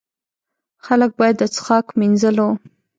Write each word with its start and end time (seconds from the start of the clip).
خلک 0.85 1.11
باید 1.19 1.35
د 1.41 1.43
څښاک، 1.55 1.87
مینځلو. 1.99 2.49